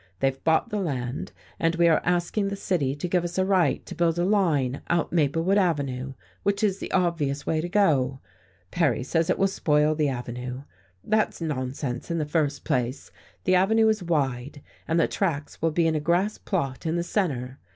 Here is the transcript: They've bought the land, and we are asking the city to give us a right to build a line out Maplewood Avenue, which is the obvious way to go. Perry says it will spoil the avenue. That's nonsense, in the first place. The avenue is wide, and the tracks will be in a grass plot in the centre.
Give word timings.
They've 0.19 0.43
bought 0.43 0.69
the 0.69 0.79
land, 0.79 1.31
and 1.59 1.75
we 1.75 1.87
are 1.87 2.01
asking 2.03 2.47
the 2.47 2.55
city 2.55 2.95
to 2.95 3.07
give 3.07 3.23
us 3.23 3.37
a 3.37 3.45
right 3.45 3.85
to 3.85 3.93
build 3.93 4.17
a 4.17 4.25
line 4.25 4.81
out 4.89 5.13
Maplewood 5.13 5.59
Avenue, 5.59 6.15
which 6.41 6.63
is 6.63 6.79
the 6.79 6.91
obvious 6.91 7.45
way 7.45 7.61
to 7.61 7.69
go. 7.69 8.19
Perry 8.71 9.03
says 9.03 9.29
it 9.29 9.37
will 9.37 9.45
spoil 9.45 9.93
the 9.93 10.09
avenue. 10.09 10.63
That's 11.03 11.39
nonsense, 11.39 12.09
in 12.09 12.17
the 12.17 12.25
first 12.25 12.63
place. 12.63 13.11
The 13.43 13.53
avenue 13.53 13.87
is 13.89 14.01
wide, 14.01 14.63
and 14.87 14.99
the 14.99 15.07
tracks 15.07 15.61
will 15.61 15.69
be 15.69 15.85
in 15.85 15.93
a 15.93 15.99
grass 15.99 16.39
plot 16.39 16.87
in 16.87 16.95
the 16.95 17.03
centre. 17.03 17.59